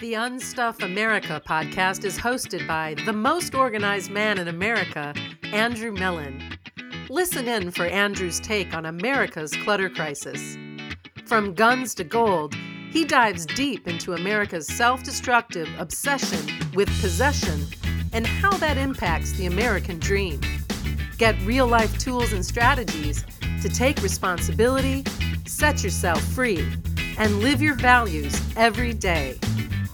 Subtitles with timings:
[0.00, 5.12] The Unstuff America podcast is hosted by the most organized man in America,
[5.52, 6.40] Andrew Mellen.
[7.08, 10.56] Listen in for Andrew's take on America's clutter crisis.
[11.26, 12.54] From guns to gold,
[12.92, 16.46] he dives deep into America's self destructive obsession
[16.76, 17.66] with possession
[18.12, 20.40] and how that impacts the American dream.
[21.16, 23.24] Get real life tools and strategies
[23.62, 25.02] to take responsibility,
[25.44, 26.64] set yourself free,
[27.18, 29.36] and live your values every day.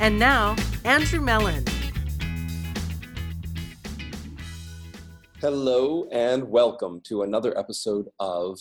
[0.01, 1.65] And now, Andrew Mellen.
[5.41, 8.59] Hello, and welcome to another episode of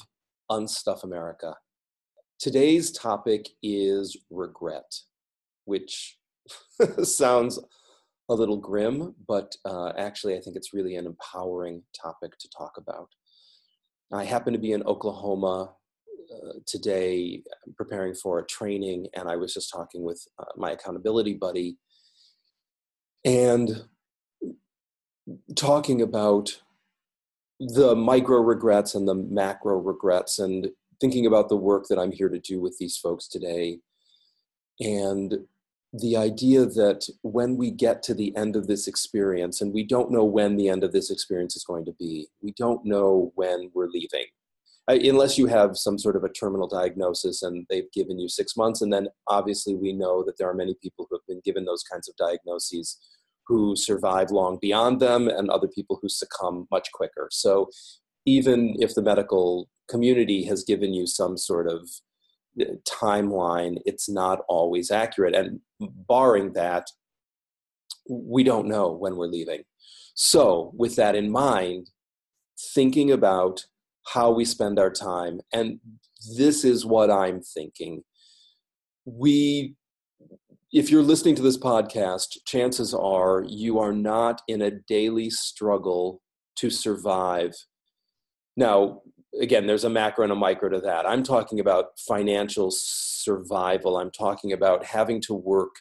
[0.51, 1.55] Unstuff America.
[2.39, 4.99] Today's topic is regret,
[5.65, 6.19] which
[7.03, 7.59] sounds
[8.29, 12.73] a little grim, but uh, actually, I think it's really an empowering topic to talk
[12.77, 13.09] about.
[14.11, 15.73] I happen to be in Oklahoma
[16.33, 17.41] uh, today
[17.75, 21.77] preparing for a training, and I was just talking with uh, my accountability buddy
[23.25, 23.83] and
[25.55, 26.61] talking about
[27.59, 32.29] the micro regrets and the macro regrets, and thinking about the work that I'm here
[32.29, 33.79] to do with these folks today.
[34.79, 35.35] And
[35.93, 40.11] the idea that when we get to the end of this experience, and we don't
[40.11, 43.69] know when the end of this experience is going to be, we don't know when
[43.73, 44.25] we're leaving
[44.87, 48.81] unless you have some sort of a terminal diagnosis and they've given you six months.
[48.81, 51.83] And then obviously, we know that there are many people who have been given those
[51.83, 52.99] kinds of diagnoses
[53.47, 57.27] who survive long beyond them, and other people who succumb much quicker.
[57.31, 57.69] So,
[58.25, 61.89] even if the medical community has given you some sort of
[62.61, 65.35] uh, timeline, it's not always accurate.
[65.35, 66.87] And barring that,
[68.09, 69.63] we don't know when we're leaving.
[70.15, 71.89] So, with that in mind,
[72.73, 73.65] thinking about
[74.05, 75.39] how we spend our time.
[75.53, 75.79] And
[76.37, 78.03] this is what I'm thinking.
[79.05, 79.75] We,
[80.71, 86.21] if you're listening to this podcast, chances are you are not in a daily struggle
[86.57, 87.53] to survive.
[88.55, 89.01] Now,
[89.39, 91.07] again, there's a macro and a micro to that.
[91.07, 93.97] I'm talking about financial survival.
[93.97, 95.75] I'm talking about having to work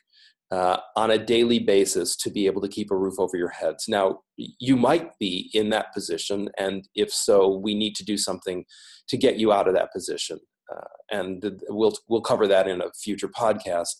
[0.52, 3.88] uh, on a daily basis to be able to keep a roof over your heads.
[3.88, 8.66] Now, you might be in that position, and if so, we need to do something
[9.08, 10.38] to get you out of that position.
[10.70, 13.94] Uh, and we'll we'll cover that in a future podcast.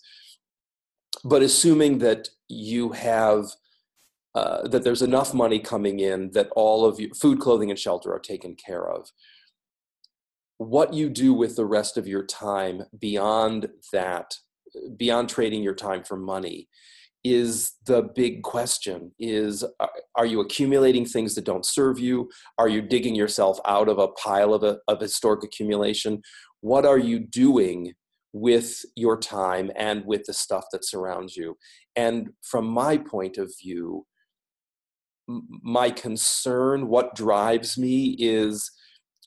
[1.25, 3.47] But assuming that you have
[4.35, 8.13] uh, that there's enough money coming in that all of your food, clothing, and shelter
[8.13, 9.11] are taken care of.
[10.59, 14.35] What you do with the rest of your time beyond that
[14.97, 16.69] beyond trading your time for money
[17.25, 22.29] is the big question is uh, are you accumulating things that don't serve you?
[22.59, 26.21] Are you digging yourself out of a pile of, a, of historic accumulation?
[26.61, 27.93] What are you doing
[28.33, 31.57] with your time and with the stuff that surrounds you?
[31.95, 34.07] And from my point of view
[35.63, 38.71] my concern what drives me is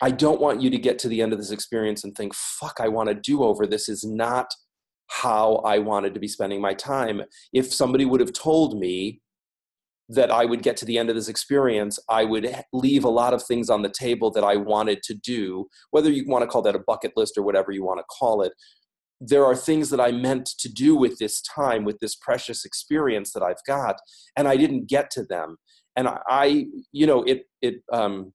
[0.01, 2.77] i don't want you to get to the end of this experience and think fuck
[2.79, 3.65] i want to do over.
[3.65, 4.47] This is not
[5.07, 7.21] how I wanted to be spending my time.
[7.53, 9.21] If somebody would have told me
[10.09, 13.33] that I would get to the end of this experience, I would leave a lot
[13.33, 16.61] of things on the table that I wanted to do, whether you want to call
[16.63, 18.53] that a bucket list or whatever you want to call it.
[19.19, 23.31] There are things that I meant to do with this time, with this precious experience
[23.33, 23.95] that I've got,
[24.35, 25.57] and I didn't get to them.
[25.95, 28.33] And I, you know, it, it, um,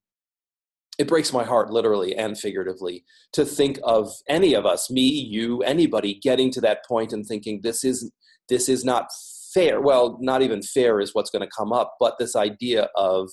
[1.01, 5.63] it breaks my heart literally and figuratively to think of any of us me you
[5.63, 8.13] anybody getting to that point and thinking this is
[8.51, 9.07] this is not
[9.55, 9.81] fair.
[9.81, 13.31] Well not even fair is what's going to come up but this idea of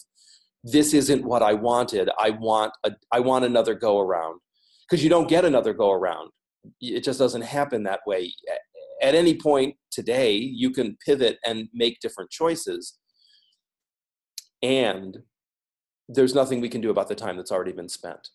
[0.63, 2.09] this isn't what i wanted.
[2.17, 4.39] I want a i want another go around.
[4.89, 6.31] Because you don't get another go around.
[6.79, 8.33] It just doesn't happen that way.
[9.01, 12.97] At any point today you can pivot and make different choices.
[14.63, 15.17] And
[16.07, 18.29] there's nothing we can do about the time that's already been spent.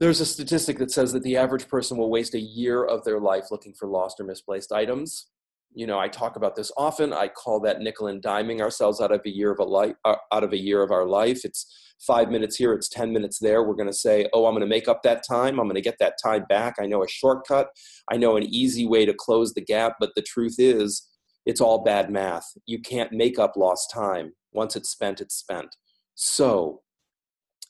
[0.00, 3.20] There's a statistic that says that the average person will waste a year of their
[3.20, 5.26] life looking for lost or misplaced items.
[5.74, 7.12] You know, I talk about this often.
[7.12, 10.14] I call that nickel and diming ourselves out of a year of a life, uh,
[10.32, 11.44] out of a year of our life.
[11.44, 11.66] It's
[12.00, 13.62] five minutes here, it's ten minutes there.
[13.64, 15.58] We're going to say, "Oh, I'm going to make up that time.
[15.58, 16.76] I'm going to get that time back.
[16.80, 17.68] I know a shortcut.
[18.10, 21.06] I know an easy way to close the gap." But the truth is,
[21.44, 22.46] it's all bad math.
[22.66, 24.32] You can't make up lost time.
[24.52, 25.76] Once it's spent, it's spent.
[26.20, 26.80] So,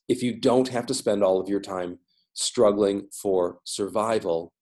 [0.09, 1.99] if you don't have to spend all of your time
[2.33, 4.55] struggling for survival,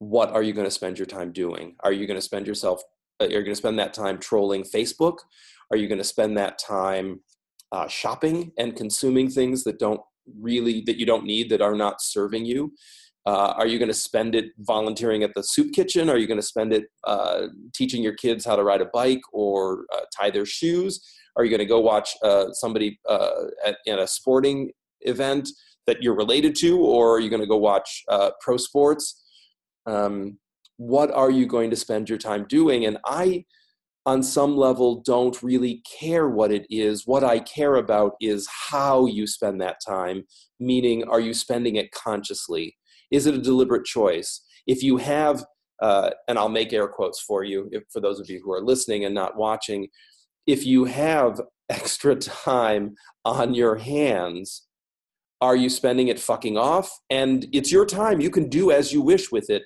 [0.00, 1.76] what are you going to spend your time doing?
[1.80, 2.82] Are you going to spend yourself,
[3.22, 5.20] uh, you're going to spend that time trolling Facebook?
[5.70, 7.20] Are you going to spend that time
[7.72, 10.02] uh, shopping and consuming things that don't
[10.38, 12.74] really, that you don't need, that are not serving you?
[13.24, 16.10] Uh, are you going to spend it volunteering at the soup kitchen?
[16.10, 19.22] Are you going to spend it uh, teaching your kids how to ride a bike
[19.32, 21.02] or uh, tie their shoes?
[21.36, 24.70] Are you going to go watch uh, somebody uh, at, at, a sporting
[25.00, 25.48] event
[25.86, 29.22] that you're related to, or are you going to go watch uh, pro sports?
[29.86, 30.38] Um,
[30.76, 32.86] what are you going to spend your time doing?
[32.86, 33.44] And I,
[34.04, 37.06] on some level, don't really care what it is.
[37.06, 40.24] What I care about is how you spend that time,
[40.58, 42.76] meaning, are you spending it consciously?
[43.10, 44.44] Is it a deliberate choice?
[44.66, 45.44] If you have,
[45.80, 48.62] uh, and I'll make air quotes for you, if, for those of you who are
[48.62, 49.88] listening and not watching,
[50.46, 52.94] if you have extra time
[53.24, 54.66] on your hands,
[55.40, 56.90] are you spending it fucking off?
[57.10, 58.20] And it's your time.
[58.20, 59.62] You can do as you wish with it.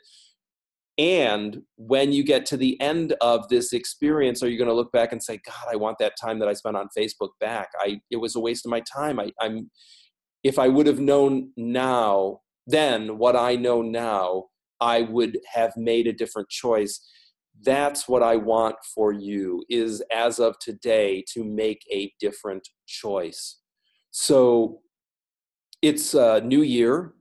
[0.98, 4.92] And when you get to the end of this experience, are you going to look
[4.92, 7.68] back and say, God, I want that time that I spent on Facebook back?
[7.78, 9.20] I it was a waste of my time.
[9.20, 9.70] I, I'm
[10.42, 14.46] if I would have known now then what I know now,
[14.80, 17.00] I would have made a different choice.
[17.64, 23.58] That's what I want for you is as of today to make a different choice.
[24.10, 24.80] So
[25.82, 27.12] it's a new year.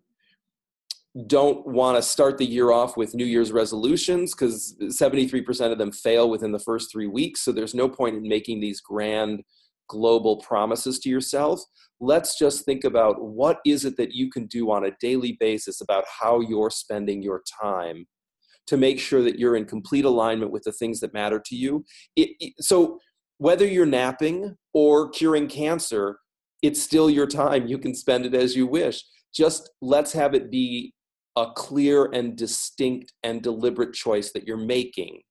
[1.27, 5.91] Don't want to start the year off with New Year's resolutions because 73% of them
[5.91, 7.41] fail within the first three weeks.
[7.41, 9.41] So there's no point in making these grand
[9.87, 11.61] global promises to yourself.
[12.01, 15.79] Let's just think about what is it that you can do on a daily basis
[15.79, 18.07] about how you're spending your time
[18.67, 21.85] to make sure that you're in complete alignment with the things that matter to you.
[22.15, 22.99] It, it, so
[23.37, 26.19] whether you're napping or curing cancer,
[26.61, 27.67] it's still your time.
[27.67, 29.03] You can spend it as you wish.
[29.33, 30.93] Just let's have it be
[31.35, 35.21] a clear and distinct and deliberate choice that you're making.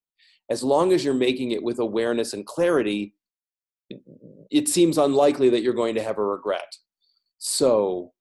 [0.50, 3.14] As long as you're making it with awareness and clarity,
[4.50, 6.76] it seems unlikely that you're going to have a regret.
[7.38, 8.12] So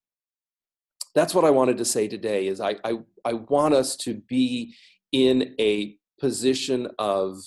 [1.14, 4.74] that's what I wanted to say today is I, I, I want us to be
[5.14, 7.40] in a position of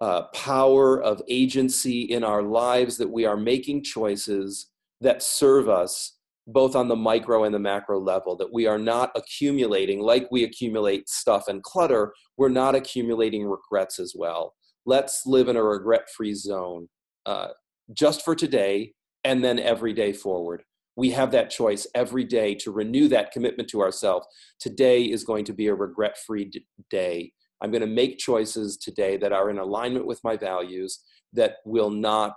[0.00, 4.70] uh, power, of agency in our lives, that we are making choices
[5.00, 9.10] that serve us both on the micro and the macro level, that we are not
[9.14, 14.54] accumulating like we accumulate stuff and clutter, we're not accumulating regrets as well.
[14.86, 16.88] Let's live in a regret free zone
[17.26, 17.48] uh,
[17.92, 18.94] just for today
[19.24, 20.62] and then every day forward.
[20.98, 24.26] We have that choice every day to renew that commitment to ourselves.
[24.58, 26.50] Today is going to be a regret free
[26.90, 27.32] day.
[27.62, 30.98] I'm going to make choices today that are in alignment with my values
[31.34, 32.36] that will not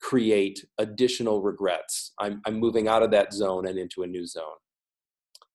[0.00, 2.14] create additional regrets.
[2.18, 4.56] I'm, I'm moving out of that zone and into a new zone.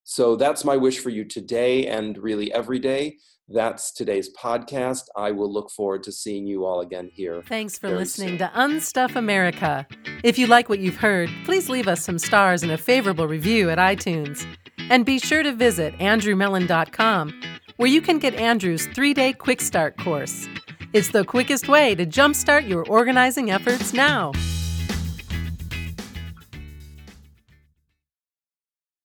[0.10, 3.18] So that's my wish for you today and really every day.
[3.48, 5.04] That's today's podcast.
[5.16, 7.44] I will look forward to seeing you all again here.
[7.44, 8.38] Thanks for listening soon.
[8.40, 9.86] to Unstuff America.
[10.24, 13.70] If you like what you've heard, please leave us some stars and a favorable review
[13.70, 14.48] at iTunes.
[14.90, 17.42] And be sure to visit andrewmellen.com,
[17.78, 20.48] where you can get Andrew's three day quick start course.
[20.92, 24.32] It's the quickest way to jumpstart your organizing efforts now.